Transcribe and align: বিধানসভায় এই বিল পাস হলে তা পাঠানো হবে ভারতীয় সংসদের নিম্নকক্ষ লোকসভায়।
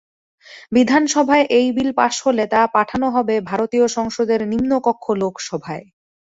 বিধানসভায় 0.71 1.45
এই 1.49 1.67
বিল 1.71 1.91
পাস 1.95 2.15
হলে 2.25 2.43
তা 2.47 2.61
পাঠানো 2.75 3.07
হবে 3.15 3.35
ভারতীয় 3.49 3.85
সংসদের 3.97 4.39
নিম্নকক্ষ 4.51 5.05
লোকসভায়। 5.21 5.83